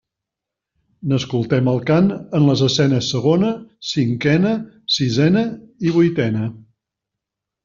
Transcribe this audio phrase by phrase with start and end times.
[1.09, 2.09] N'escoltem el cant
[2.39, 3.51] en les escenes segona,
[3.91, 4.55] cinquena,
[4.97, 5.45] sisena
[5.91, 6.49] i vuitena.